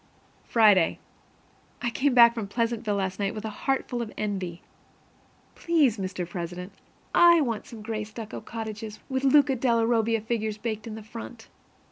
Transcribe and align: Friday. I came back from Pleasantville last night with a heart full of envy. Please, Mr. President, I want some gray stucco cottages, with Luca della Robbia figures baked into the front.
Friday. 0.45 0.97
I 1.79 1.91
came 1.91 2.15
back 2.15 2.33
from 2.33 2.47
Pleasantville 2.47 2.95
last 2.95 3.19
night 3.19 3.35
with 3.35 3.45
a 3.45 3.51
heart 3.51 3.87
full 3.87 4.01
of 4.01 4.11
envy. 4.17 4.63
Please, 5.53 5.99
Mr. 5.99 6.27
President, 6.27 6.71
I 7.13 7.39
want 7.41 7.67
some 7.67 7.83
gray 7.83 8.03
stucco 8.03 8.41
cottages, 8.41 8.99
with 9.09 9.23
Luca 9.23 9.55
della 9.55 9.85
Robbia 9.85 10.19
figures 10.19 10.57
baked 10.57 10.87
into 10.87 11.01
the 11.03 11.07
front. 11.07 11.49